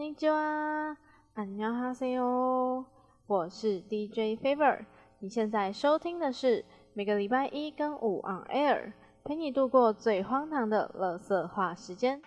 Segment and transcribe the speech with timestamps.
[0.00, 0.96] 尼基哇，
[1.34, 2.86] 안녕하세 요，
[3.26, 4.86] 我是 DJ Favor，
[5.18, 12.22] 你现在收听的是每个礼拜一跟五 on air，陪你度过最荒唐的乐色话时间。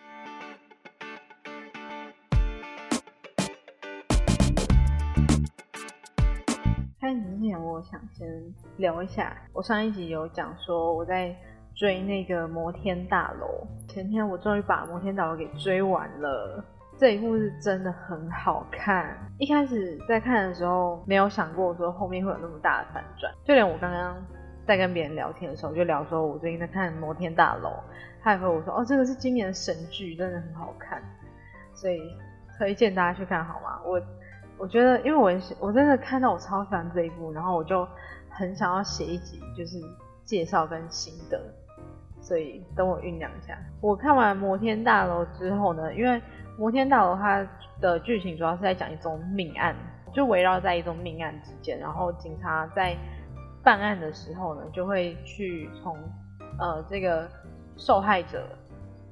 [7.02, 11.36] 开始之前，我想先聊一下，我上一集有讲说我在
[11.76, 16.64] 追那个摩天大楼，前天我终于把摩天大楼给追完了。
[16.97, 19.17] 这一部是真的很好看。
[19.39, 23.33] 一开始在看的时候，没有想过说后面会有那么大的反转。
[23.45, 24.17] 就连我刚刚
[24.67, 27.69] 在跟别人聊天的时候，就聊说我最近在看《摩天大楼》，
[28.23, 31.03] 他也和我说：“哦，这个是今年的神剧，真的很好看。”
[31.75, 32.01] 所以
[32.57, 33.81] 推荐大家去看好吗？
[33.85, 34.01] 我
[34.57, 37.87] 我觉得，因为我我真的看到我超喜欢这一部，然后我就
[38.31, 39.79] 很想要写一集，就是
[40.25, 41.41] 介绍跟心得。
[42.21, 43.59] 所以等我酝酿一下。
[43.83, 46.23] 我看完《摩天大楼》之后呢，因为
[46.57, 47.47] 摩天大楼它
[47.81, 49.75] 的剧情主要是在讲一宗命案，
[50.13, 52.97] 就围绕在一宗命案之间，然后警察在
[53.63, 55.97] 办案的时候呢，就会去从
[56.59, 57.29] 呃这个
[57.77, 58.49] 受害者，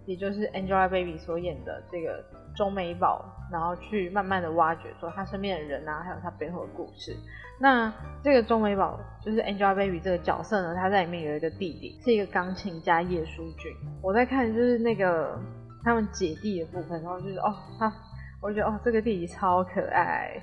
[0.07, 7.17] 也就是 Angelababy 所演的这个钟美宝，然后去慢慢的挖掘说他身边的人啊，还有他背后的故事。
[7.59, 13.73] 那这个钟美宝就是 Angelababy 这个角色呢，他在里面有一个弟弟，是一个钢琴家叶书俊。
[14.01, 15.37] 我在看就是那个。
[15.85, 17.93] 他们姐弟的部分，然后就是哦，他，
[18.41, 20.41] 我觉得哦，这个弟弟超可爱，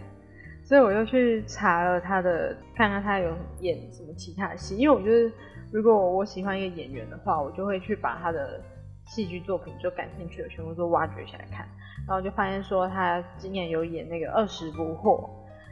[0.63, 5.31] 所以我又去查了他的，看看他有演什么其他的戏，因为我觉得
[5.71, 8.61] 如果我喜欢一个演员的话，我就会去把他的
[9.05, 11.67] 戏剧作品就感兴趣的全部都挖掘起来看，
[12.07, 15.29] 然后就发现说他今年有演那个二十不惑，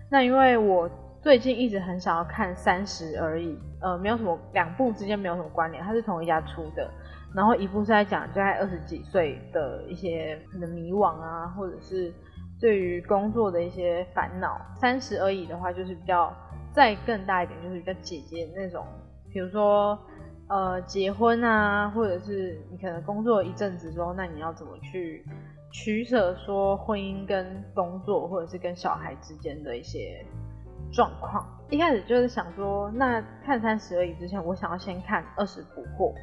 [0.10, 0.90] 那因为我
[1.28, 6.90] 最近一直很想要看三十而已，呃，没有什么两部之间没有什么关联，它是同一家出的。
[7.36, 12.14] 然后一部是在讲，就在二十几岁的一些可能迷惘啊，或者是
[12.62, 14.58] 对于工作的一些烦恼。
[14.80, 16.34] 三十而已的话，就是比较
[16.72, 18.86] 再更大一点，就是比较姐姐那种，
[19.30, 20.00] 比如说
[20.48, 25.26] 呃结婚啊，或者是你可能工作一阵子之后，那你要怎么去
[25.74, 30.26] 取舍，说婚姻跟工作，或者是跟小孩之间的一些
[30.92, 31.46] 状况。
[31.70, 36.14] 一开始就是想说，那看三十而已之前，我想要先看二十不惑。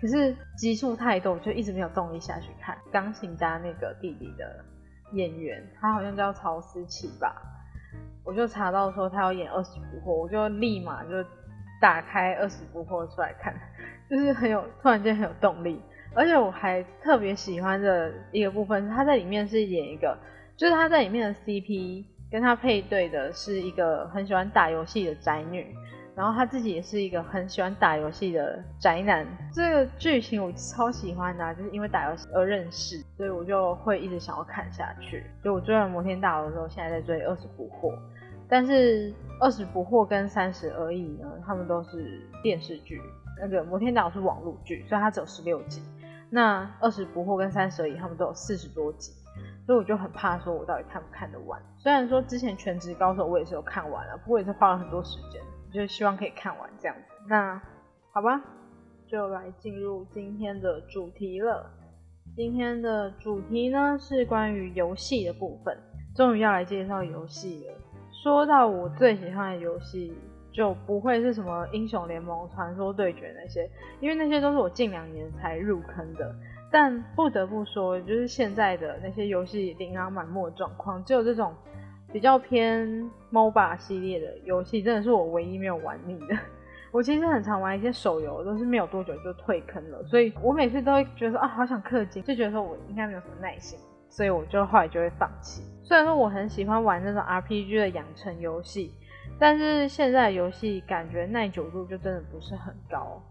[0.00, 2.76] 可是集数太多，就一直没有动力下去看。
[2.92, 4.64] 钢琴家那个弟弟的
[5.12, 7.34] 演员，他好像叫曹思琪吧，
[8.24, 11.10] 我就查到说他要演二十不惑，我就立马就
[11.80, 13.54] 打开二十不惑出来看，
[14.08, 15.80] 就是很有突然间很有动力。
[16.14, 20.16] 而且我还特别喜欢的一个部分，他在里面是演一个，
[20.56, 25.74] 就是他在里面的 CP 跟他配对的是一个很喜欢打游戏的宅女。
[26.14, 35.24] 然后他自己也是一个很喜欢打游戏的宅男，这个剧情我超喜欢的，就是因为打游戏而认识，所以我就会一直想要看下去。
[35.44, 37.94] 就我追完《摩天大楼》之后，现在在追《二十不惑》，
[38.48, 43.00] 但是《二十不惑》跟《三十而已》呢，他们都是电视剧，
[43.40, 45.80] 那个《摩天大楼》是网络剧，所以它只有十六集。
[46.30, 49.12] 那《二十不惑》跟《三十而已》他们都有四十多集，
[49.68, 51.60] 所以我就很怕说我到底看不看得完。
[51.76, 55.42] 虽然说之前《全职高手》我也是有看完了，不过也是花了很多时间。
[55.70, 57.60] 就希望可以看完这样子，那
[58.14, 58.42] 好吧，
[59.06, 61.70] 就来进入今天的主题了。
[62.34, 65.76] 今天的主题呢是关于游戏的部分，
[66.16, 67.74] 终于要来介绍游戏了。
[68.10, 70.16] 说到我最喜欢的游戏，
[70.50, 76.34] 就不会是什么英雄联盟、传说对决那些，因为那些都是我近两年才入坑的。
[76.70, 81.54] 但不得不说，就是现在的那些游戏琳琅满目的状况，只有这种。
[82.10, 82.88] 比较偏
[83.30, 86.34] MOBA 系列的游戏，真的是我唯一没有玩腻的。
[86.90, 95.62] 我其实很常玩一些手游，都是没有多久就退坑了，所以我每次都会觉得说啊，好想氪金，就觉得说我应该没有什么耐心，所以我就后来就会放弃。
[95.84, 98.94] 虽然说我很喜欢玩那种 RPG 的养成游戏，
[99.38, 103.22] 但是现在的游戏感觉耐久度就真的不是很高。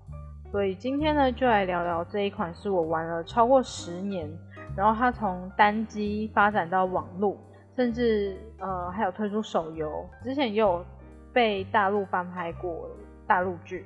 [0.51, 4.29] 所以今天呢，就来聊聊这一款是我玩了超过十年，
[4.75, 7.37] 然后它从单机发展到网络。
[7.75, 10.83] 甚至呃还有推出手游，之前也有
[11.31, 12.89] 被大陆翻拍过
[13.27, 13.85] 大陆剧。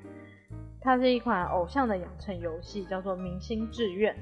[0.79, 4.13] 它是一款偶像的养成游戏，叫做《明星志愿》。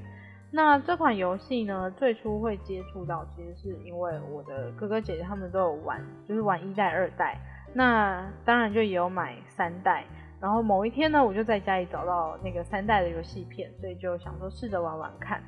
[0.50, 7.38] 那这款游戏呢，最初会接触到，其实是因为我的哥哥姐姐他们都有玩，就是玩一代、二代。
[7.72, 10.04] 那当然就也有买三代。
[10.40, 15.42] 然后某一天呢，我就在家里找到那个三代的游戏片，所以就想说试着玩玩看。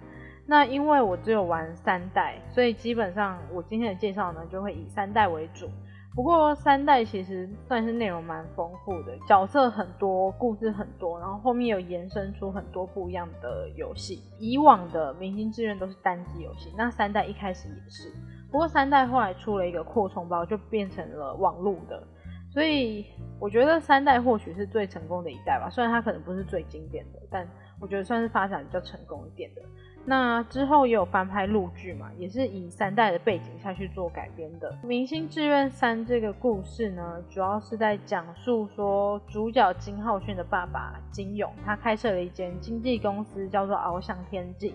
[0.47, 5.69] 那因为我只有玩三代，所以基本上我今天的介绍呢就会以三代为主。
[6.15, 14.23] 不过三代其实算是内容蛮丰富的，角色很多，故事很多，然后后面有延伸出很多不一样的游戏。
[14.39, 18.13] 以往的明星志愿都是单机游戏，那三代一开始也是，
[18.51, 22.07] 不过三代后来出了一个扩充包，就变成了网路的。
[22.53, 23.07] 所以
[23.41, 27.49] 我觉得三代或许是最成功的一代吧，虽然它可能不是最经典的，但
[27.81, 29.63] 我觉得算是发展比较成功一点的。
[30.05, 34.71] 那之后也有翻拍陆剧嘛，也是以三代的背景下去做改编的。
[34.87, 44.75] 《明星志愿三》这个故事呢，主要是在讲述说主角金浩勋的爸爸金勇，他开设了一间经纪公司，叫做翱翔天际。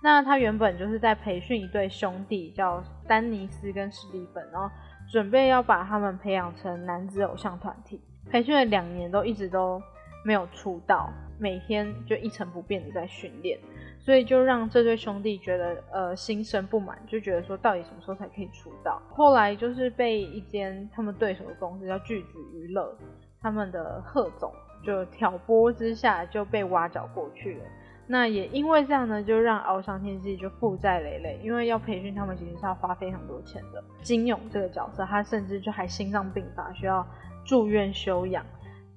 [0.00, 4.70] 那他原本就是在培训一对兄弟，叫丹尼斯跟史蒂芬，然后。
[5.10, 8.00] 准备要把他们培养成男子偶像团体，
[8.30, 9.80] 培训了两年都一直都
[10.24, 13.58] 没有出道，每天就一成不变的在训练，
[13.98, 19.00] 所以就让这对兄弟觉得呃心生不满，就觉得说到底什么时候才可以出道？
[19.08, 22.94] 后来就是被一间他们对手的公司叫巨子娱乐，
[23.40, 24.52] 他们的贺总
[24.84, 27.64] 就挑拨之下就被挖角过去了。
[28.10, 33.84] 那也因为这样呢，就让翱翔天际就负债累累，因为要培训他们，其实是要花非常多钱的。
[34.00, 37.06] 金勇这个角色，他甚至就还心脏病发，需要
[37.44, 38.42] 住院休养。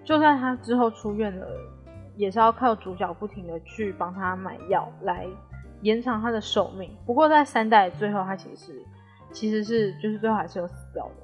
[0.06, 1.46] 就算他之后出院了，
[2.16, 5.28] 也是要靠主角不停的去帮他买药来
[5.82, 6.90] 延长他的寿命。
[7.06, 8.82] 不过在三代最后，他其实
[9.34, 11.16] 其实是就是最后还是有死掉的。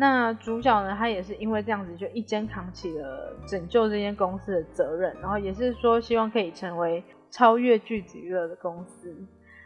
[0.00, 0.94] 那主角呢？
[0.96, 7.02] 他也是因为这样子，就一肩扛起了拯救这间公司的责任，然后也是说希望可以成为
[7.32, 9.12] 超越巨子娱乐的公司。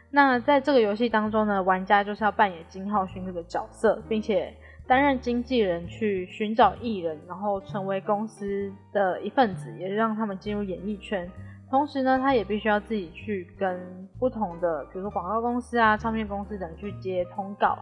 [0.09, 4.51] 那在这个游戏当中呢，玩家就是要扮演金浩勋这个角色，并且
[4.87, 11.29] 担任经纪人去寻找艺人，然后成为公司的一份子，也让他们进入演艺圈。
[11.69, 13.79] 同时呢，他也必须要自己去跟
[14.17, 17.77] 不同的，比如说广告公司啊、唱片公司等去接通告。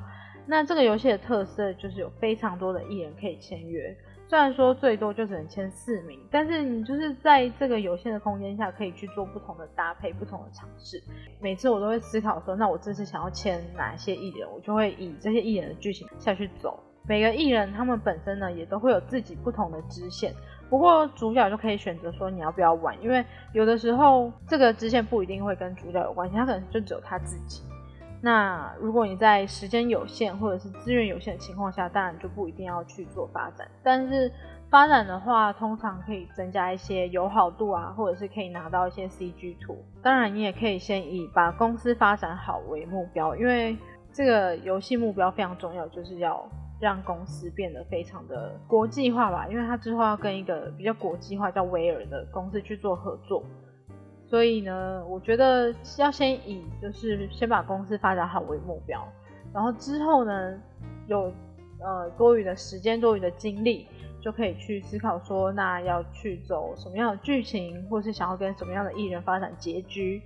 [0.45, 3.95] 那这个游戏的特色就是有非常多的艺人可以签约，
[4.27, 11.01] 虽然说最多就只能签四名，但是你就是在这个有限的空间下可以去做不同的搭配、不同的尝试。
[11.39, 16.79] 每次我都会思考说，那我这次想要签哪些艺人，我就会以这些艺人的剧情下去走。
[17.07, 20.33] 每个艺人他们本身呢也都会有自己不同的支线，
[20.69, 27.63] 不过主角就可以选择说你要不要玩，因为有的时候这个支线不一定会跟主角有关系，他可能就只有他自己。
[28.23, 33.67] 那如果你在时间有限或者是资源有限的情况下，当然就不一定要去做发展。
[33.81, 34.31] 但是
[34.69, 39.83] 发展的话，通常可以增加一些友好度啊，或者是可以拿到一些 CG 图。
[40.03, 43.75] 当然，你也可以先以把公司发展好为目标，因为
[44.13, 46.47] 这个游戏目标非常重要，就是要
[46.79, 49.47] 让公司变得非常的国际化吧。
[49.49, 53.43] 因为它之后要跟一个比较国际化叫威尔的公司去做合作。
[54.31, 59.05] 所以呢，我觉得要先以就是先把公司发展好为目标，
[59.53, 60.57] 然后之后呢，
[61.07, 61.29] 有
[61.81, 63.85] 呃多余的时间、多余的精力，
[64.21, 70.21] 就可以去思考说，那要去走什么样的剧情，或是想要跟什么样的艺人发展结局。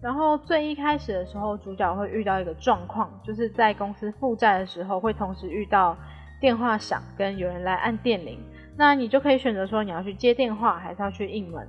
[0.00, 5.96] 然后最一开始的时候，主角会遇到一个状况，就是在公司负债的时候，会同时遇到
[6.40, 8.40] 电话响跟有人来按电铃，
[8.76, 11.68] 那你就可以选择说你要去接电话，还是要去应门。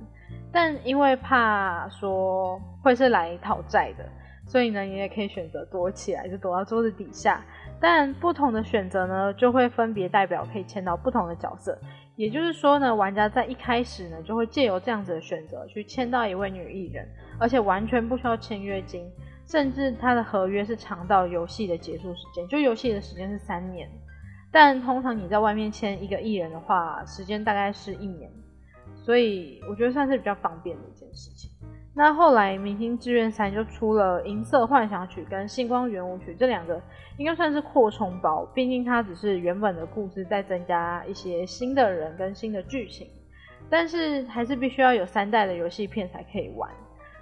[0.52, 4.04] 但因为怕说会是来讨债的，
[4.46, 7.44] 所以呢，你也可以选择躲起来，就躲到桌子底下。
[7.80, 11.78] 但不同的选择呢，就会分别代表可以签到不同的角色。
[12.16, 17.08] 也就是说呢，玩家在一开始呢，就会借由这样子的选择去签到一位女艺人，
[17.38, 19.10] 而且完全不需要签约金，
[19.46, 23.88] 甚至他的合约是长到游戏的结束时间，就游戏的时间是三年。
[24.52, 28.30] 但通常你在外面签一个艺人的话，时间大概是一年。
[29.02, 31.50] 所以我觉得算是比较方便的一件事情。
[31.92, 36.80] 那后来《明星志愿三》就出了《银色幻想曲》跟《星光圆舞曲》这两个，
[37.18, 38.46] 应该算是扩充包。
[38.54, 43.08] 毕竟它只是原本的故事再增加一些新的人跟新的剧情，
[43.68, 46.70] 但是还是必须要有三代的游戏片才可以玩。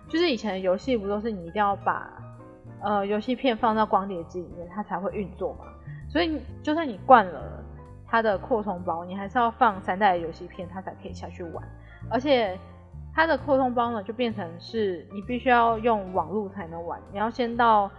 [0.06, 2.12] 就是以前的游戏不都是你一定要把
[2.82, 5.64] 呃游戏片放到光碟机里面，它才会运作嘛？
[6.10, 7.64] 所以就算你灌了。
[8.10, 11.62] 它的扩充包，你还是要放三代游戏片，它才可以下去玩。
[12.10, 12.58] 而且
[13.14, 17.90] 它的扩充包呢，就变成是你必须要用网络才能玩，你要先到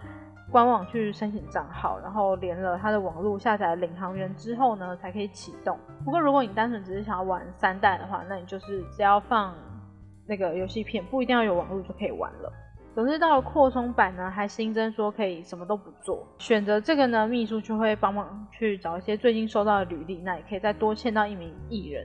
[0.50, 5.78] 官网去申请账号，然后连了它的网络下载领航员之后呢，才可以启动。
[6.04, 9.54] 不过如果你单纯只是想要玩三代的话，那你就是只要放
[10.26, 12.52] 那个游戏片，不一定要有网络就可以玩了。
[12.92, 22.04] 总之到了扩充版呢，还新增说可以什么都不做，选择这个呢，秘书就会帮忙去找一些最近收到的履历，那也可以再多签到一名艺人。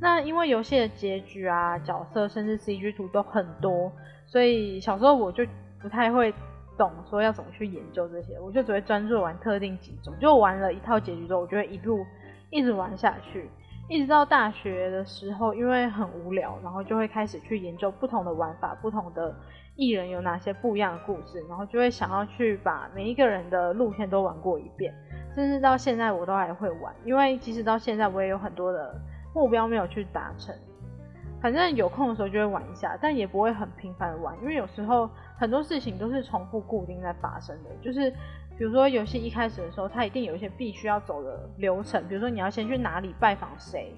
[0.00, 3.92] 那因为游戏的结局啊、角色甚至 CG 图都很多，
[4.26, 5.44] 所以小时候我就
[5.82, 6.32] 不太会
[6.78, 10.14] 懂说要怎么去研究这些，我就只会专注玩特定几种。
[10.20, 12.06] 就玩了一套结局之后，我就会一路
[12.50, 13.50] 一直玩下去，
[13.88, 19.34] 一直到大学的时候，因为很无聊，然后就会开始去研究不同的玩法、不同的。
[19.80, 24.94] 艺人有哪些不一样的故事，然后就会想要去把每一个人的路线都玩过一遍，
[25.34, 28.94] 甚至到现在我都还会玩，因为即使到现在我也有很多的
[29.34, 30.54] 目标没有去达成，
[31.40, 35.08] 反正有空的时候就会玩一下，但也不会很频繁的玩，因为有时候
[35.38, 38.10] 很多事情都是重复固定在发生的，就是
[38.58, 43.94] 比如说游戏一开始的时候，它一定有一些必须要走的流程，比如说你要先去哪里拜访谁，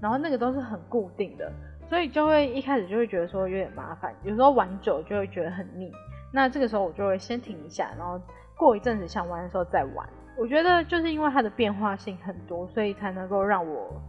[0.00, 1.52] 然后那个都是很固定的。
[1.90, 5.92] 所以就会一开始就会觉得说有点麻烦，有时候玩久就会觉得很腻。
[6.32, 8.18] 那这个时候我就会先停一下，然后
[8.56, 10.08] 过一阵子想玩的时候再玩。
[10.38, 14.00] 我觉得就是因为它的变化性很多，所以才能够让我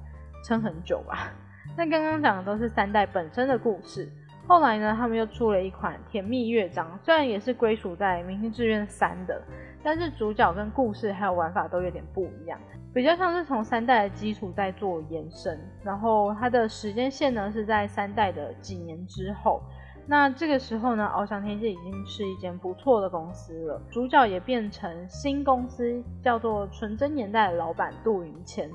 [0.46, 1.34] 撑很久吧。
[1.76, 4.08] 那刚刚讲的都是三代本身的故事，
[4.48, 9.42] 后来呢，他们又出了一款《甜蜜乐章》，虽然也是归属在《明星志愿三》的，
[9.82, 12.60] 但是主角跟故事还有玩法都有点不一样。
[12.94, 19.62] 比较像是从三代的基础在做延伸，然后它的时间线呢是在三代的几年之后。
[20.08, 28.70] 那这个时候呢，翱翔天界已经是一间不错的公司了，主角也变成新公司叫做纯真年代的老板杜云谦。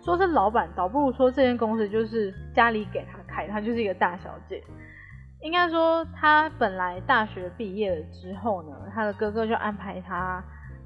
[0.00, 4.62] 说是老板，倒不如说这间公司就是家里给他开，他就是一个大小姐。
[5.42, 10.42] 应该说他本来大学毕业了之后呢，他的哥哥就安排他。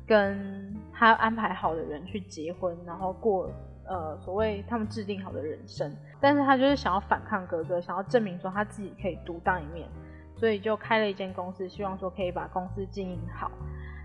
[0.07, 3.51] 跟他安排好的人去结婚，然后过
[3.87, 9.89] 呃所谓他们制定好的人生，但是他就是想要反抗哥哥，想要证明说他自己可以独当一面，
[10.37, 13.51] 所以就开了一间公司，希望说可以把公司经营好。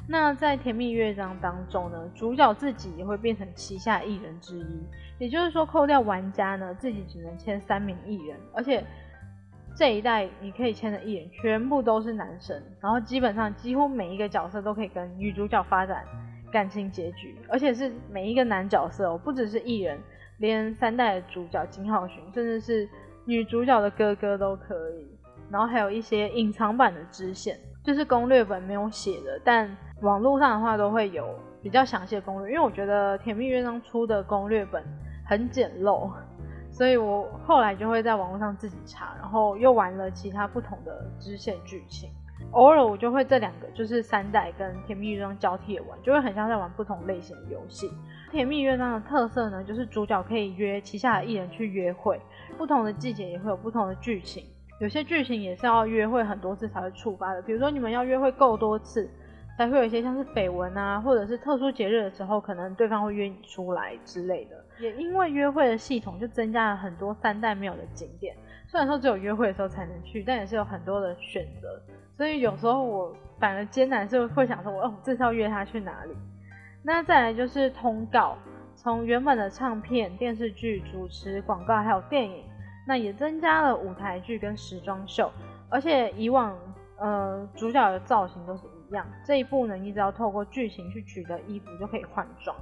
[0.08, 4.84] 那在《甜蜜乐章》当中呢，主角自己也会变成旗下艺人之一，
[5.20, 8.84] 也就是说扣掉玩家呢，自己只能签三名艺人，而且。
[9.77, 16.03] 这一代你可以签的艺人全部都是男生，然后基本上几乎每一个角色都可以跟女主角发展
[16.51, 20.00] 感情结局，而且是每一个男角色哦，不只是艺人，
[20.39, 22.89] 连三代的主角金浩勋，甚至是
[23.25, 25.07] 女主角的哥哥都可以。
[25.51, 29.69] 然后还有一些隐藏版的支线，就是攻略本没有写的，但
[30.01, 34.84] 网络上的话都会有比较详细的攻略，因为我觉得《甜蜜乐章》出的攻略本
[35.24, 36.12] 很简陋。
[36.77, 42.07] 所以我后来就会在网络上自己查，然后又玩了其他不同的支线剧情。
[42.51, 47.89] 偶尔我就会这两个，就是三代跟甜蜜乐章交替玩，就会很像在玩不同类型的游戏。
[48.31, 52.22] 甜蜜乐章的特色呢，就是主角可以约旗下的艺人去约会，
[52.60, 54.46] 不同的季节也会有不同的剧情。
[54.79, 59.10] 有些剧情也是要约会很多次才会触发的，比如说你们要约会够多次。
[59.57, 64.63] 才会有一些像是绯闻啊，或者是特殊节日的时候，可能对方会约你出来之类的。
[64.79, 68.35] 也因为约会的系统，就增加了很多三代没有的景点。
[68.67, 71.81] 虽然说只有约会的时候才能去，但也是有很多的选择。
[72.15, 76.15] 所以有时候我反而艰难是会想说，我哦，这次要约他去哪里？
[76.83, 78.37] 那再来就是通告，
[78.75, 82.43] 从原本的唱片、电视剧、主持、广告还有电影，
[82.85, 85.31] 那也增加了舞台剧跟时装秀。
[85.69, 86.55] 而且以往
[86.98, 88.63] 呃主角的造型都是。
[88.89, 92.56] 一样，这一步呢，你只要透过剧情去取得衣服就可以换装，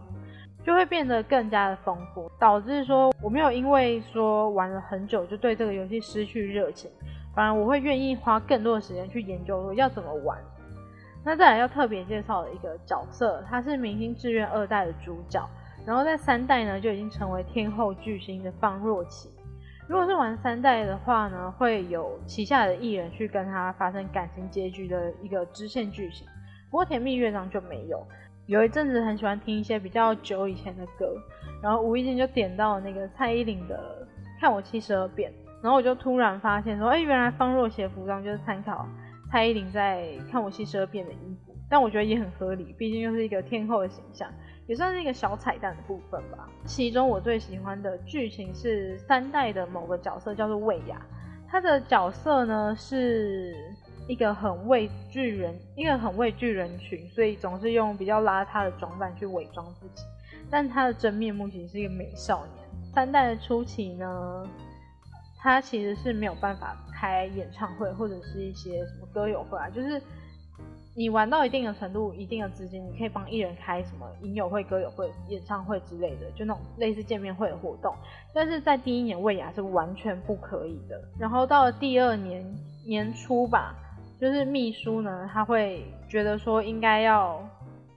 [0.63, 6.89] 就会变得更加的丰富，导致说我没有因为说玩了很久就对这个游戏失去热情，
[7.35, 10.35] 反而我会愿意花更多的时间去研究说要怎么玩。
[11.23, 15.47] 那再来要特别介绍的一个角色，他是《明星志愿二代》的主角，
[15.85, 19.29] 然后在三代呢就已经成为天后巨星的方若琪。
[19.87, 26.27] 如果是玩三代的话呢，会有旗下的艺人去跟他发生感情结局的一个支线剧情。
[26.71, 28.05] 不过甜蜜乐章就没有。
[28.47, 31.15] 有一阵子很喜欢听一些比较久以前的歌，
[31.61, 34.07] 然后无意间就点到那个蔡依林的
[34.41, 38.87] 《看我七十二变》，然后我就突然发现说，哎，原来方若的服装就是参考
[39.31, 44.27] 蔡依林在《看我七十二变》的衣服，但我觉得也很合理，毕竟又是一个天后的形象。
[44.67, 46.49] 也算是一个小彩蛋的部分吧。
[46.65, 50.99] 其中我最喜欢的剧情是三代的某个角色叫做魏雅，
[51.47, 53.55] 他的角色呢是
[54.07, 60.03] 一个很畏惧人，一个很畏惧人群，所以总是用比较邋遢的装扮去伪装自己。
[60.49, 62.65] 但他的真面目其实是一个美少年。
[62.93, 64.47] 三代的初期呢，
[65.37, 70.01] 他其实是没有办法开演唱会或者是一些什么歌友会啊，就是。
[70.97, 77.93] 你玩到一定的程度，一定的资金，你可以帮艺人开什么影友会、歌友会、演唱会之类的，就那种类似见面会的活动。
[78.33, 80.97] 但是在第一年魏雅是完全不可以的。
[81.19, 82.45] 然后到了第二年
[82.87, 83.75] 年初吧，
[84.21, 87.45] 就是秘书呢，他会觉得说应该要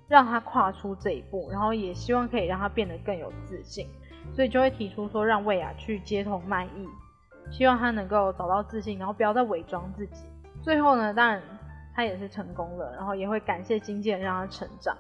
[0.09, 3.87] 让他跨出这一步，然后也希望可以让他变得更有自信，
[4.35, 6.89] 所以就会提出说让魏雅去街头卖艺，
[7.53, 10.25] 希望他能够找到自信，然后不要再伪装自己。
[10.63, 11.41] 最后呢，当然。
[11.99, 14.97] 他也是成功了，然后也会感谢经纪人让他成长，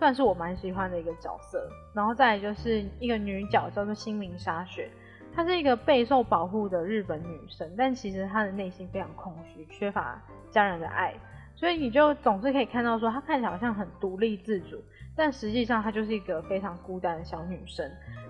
[0.00, 1.64] 算是我蛮喜欢的一个角色。
[1.94, 4.90] 然后再来就是一个女角叫做心灵沙雪，
[5.32, 11.14] 她是一个备受保护的日本女生，但其实她的内心非常空虚，缺乏家人的爱，
[11.54, 14.82] 所以你就总是可以看到说她看起来好像很独立自主，
[15.20, 17.86] 但实际上她就是一个非常孤单的小女生。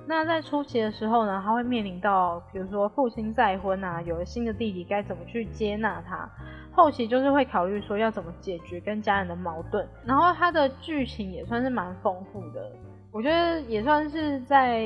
[0.08, 6.28] 那在初期的时候呢，她会面临到比如说父亲再婚啊，有了新的弟弟该怎么去接纳她。
[6.72, 12.72] 后期就是会考虑说要怎么解决跟家人的矛盾，然后她的剧情也算是蛮丰富的，
[13.12, 14.84] 我觉得也算是在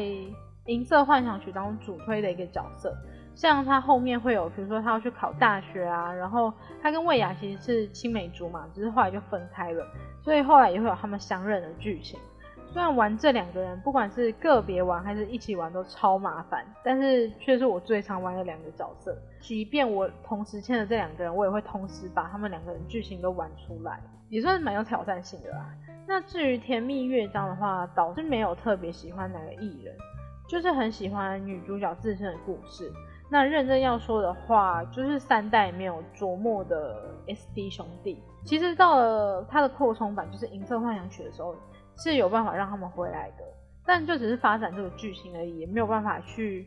[0.67, 2.95] 银色幻想曲当中主推的一个角色。
[3.35, 9.87] 像他后面会有，比如说他要去考大学啊，然后他跟魏雅其实是青梅竹马，只是后来就分开了，
[10.23, 12.19] 所以后来也会有他们相认的剧情。
[12.67, 19.17] 虽然玩这两个人，不管是个别玩还是一起玩都超麻烦，但是却是我最常玩的两个角色。
[19.41, 25.67] 即便我同时签了这两个人，我也会同时把他们两个人剧情都玩出来，也算是蛮有挑战性的啦。
[26.07, 29.95] 那至于甜蜜乐章的话，倒是没有特别喜欢哪个艺人，
[30.49, 32.93] 就是很喜欢女主角自身的故事。
[33.35, 41.53] 那认真要说的话，就是三代没有琢磨的 SD 兄弟，其实到了它的扩充版，就是银色幻想曲的时候。
[41.97, 43.45] 是有办法让他们回来的，
[43.87, 46.67] 但就只是发展这个剧情而已，也没有办法去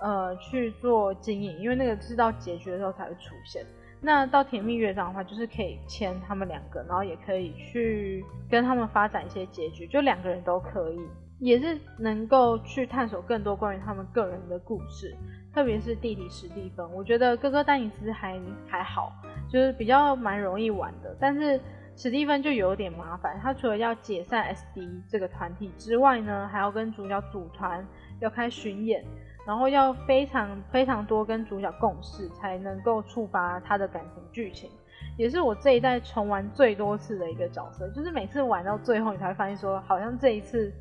[0.00, 3.66] 呃去做经营，因为那个是到结局的时候才会出现。
[4.00, 11.00] 那到甜蜜乐章的话，就是可以签他们两个，然后也可以去跟他们发展一些结局，就两个人都可以，
[11.40, 15.12] 也是能够去探索更多关于他们个人的故事，
[15.58, 19.12] 特别是弟弟史蒂芬，我觉得哥哥丹尼斯还还好，
[19.50, 21.60] 就是比较蛮容易玩的，但是。
[21.96, 27.84] 史蒂芬就有点麻烦，他除了要解散 SD 这个团体之外呢，还要跟主角组团，
[28.20, 29.04] 要开巡演，
[29.44, 34.70] 然后要非常非常多跟主角共事，才能够触发他的感情剧情。
[35.16, 40.72] 也是我这一代重玩最多次的一个角色，就是每次玩到最后，你才会发现说，好像这一次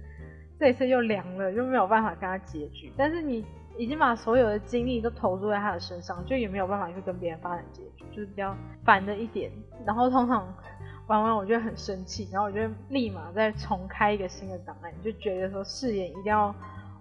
[0.59, 2.93] 这一次又凉了，又没有办法跟他结局。
[2.95, 3.43] 但是你
[3.77, 9.51] 已经把所有的精力都投注在他的身上，就也没有办法去跟别人发展结局，就是比较烦的一点。
[9.85, 10.47] 然后通常。
[11.07, 16.53] 玩完我就很生气，然后我就立马再重开一个新的档案，就觉得说誓言一定要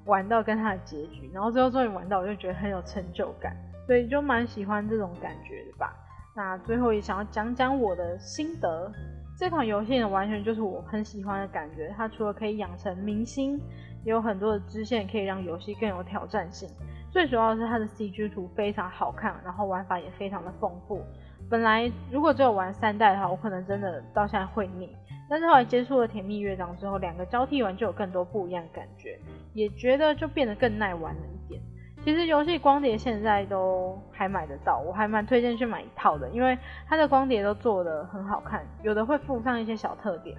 [0.04, 5.92] 玩到跟他的结局，然后最后终于玩到，我就觉得很有成就感，所以就蛮喜欢这种感觉的吧。
[6.36, 8.92] 那最后也想要讲讲我的心得，
[9.36, 13.60] 这款游戏呢完全就是我很喜欢的感觉，它除了可以养成明星，
[14.06, 16.68] 也有很多的支线可以让游戏更有挑战性，
[17.10, 21.02] 最主要是它的 CG 图非常好看，然后玩法也非常的丰富。
[21.50, 24.88] 本来如果只有玩三代的话，我可能真的到现在会腻。
[25.28, 29.18] 但是后来接触了甜蜜乐章之后，两个交替玩就有更多不一样的感觉，
[29.54, 31.60] 也觉得就变得更耐玩了一点。
[32.04, 40.36] 其实游戏光碟现在都还买得到，我还蛮推荐去买一套的，因为它的光碟都做的很好看，有的会附上一些小特点，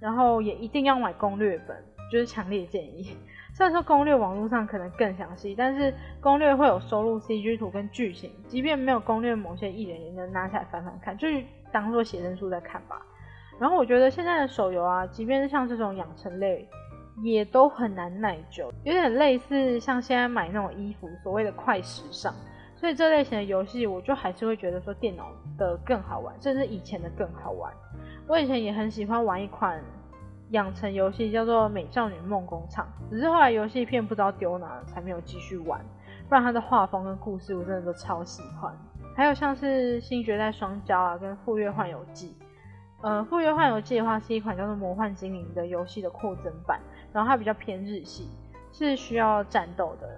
[0.00, 1.76] 然后也一定要买攻略本，
[2.10, 3.16] 就是强烈建议。
[3.52, 11.40] 虽然说攻略网络上可能更详细，但是攻略会有收录 CG 图跟剧情，即便没有攻略，某些艺人也能拿起来翻翻看，就是
[11.70, 13.00] 当做写真书在看吧。
[13.60, 16.68] 然后我觉得现在的手游啊，即便是像这种养成类，
[17.22, 22.34] 也都很难耐久，有点类似像现在买那种衣服，所谓的快时尚。
[22.74, 27.72] 所以这类型的游戏，我就还是会觉得说电脑的更好玩，甚至以前的更好玩。
[28.26, 29.80] 我以前也很喜欢玩一款。
[30.54, 35.80] 养成游戏叫做《美少女梦工厂》，只是后来游戏片不知道丢哪了，才没有继续玩。
[36.28, 38.72] 不然它的画风跟故事我真的都超喜欢。
[39.16, 42.36] 还有像是《新绝代双骄》啊，跟《富岳幻游记》。
[43.02, 46.80] 呃，《富岳幻游记》的话是一款叫做《魔幻精灵》的游戏的扩增版，
[47.12, 48.28] 然后它比较偏日系，
[48.72, 50.08] 是需要战斗的。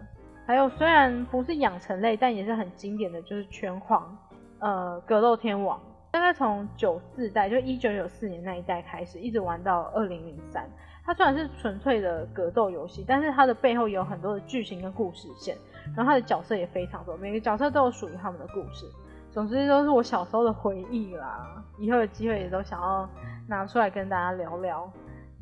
[0.47, 4.17] 还有虽然不是养成类，但也是很经典的就是《拳皇》
[4.61, 5.79] 呃，《格斗天王》。
[6.17, 10.67] 大概从九四代，就一九九四年那一代开始，一直玩到二零零三。
[11.05, 15.55] 它虽然是纯粹的格斗游戏，但是它的背后有很多的剧情跟故事线，
[15.95, 18.87] 然后它的角色也非常多，每个角色都有属于他们的故事。
[19.31, 23.07] 总之都是我小时候的回忆啦，以后有机会也都想要
[23.47, 24.91] 拿出来跟大家聊聊。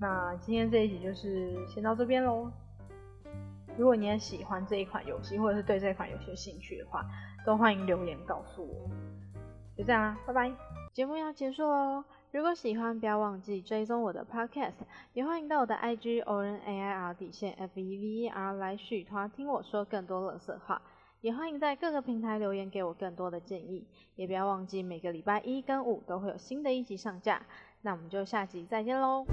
[0.00, 2.50] 那今天这一集就是先到这边喽。
[3.76, 7.06] 如果你也喜欢这一款游戏，或者是对这款游戏有兴趣的话，
[7.46, 8.90] 都欢迎留言告诉我。
[9.76, 10.52] 就这样啦，拜拜！
[10.92, 12.04] 节目要结束喽。
[12.30, 14.74] 如果喜欢，不要忘记追踪我的 Podcast，
[15.12, 20.80] 也欢迎到我的 IG o r n a i r 底线 F E V E R 来续团听我说更多乐色话。
[21.20, 23.86] 也欢迎在各个平台留言给我更多的建议。
[24.14, 27.42] 也不要忘记每个礼拜一跟五都会有新的一集上架。
[27.82, 29.24] 那我们就下集再见喽！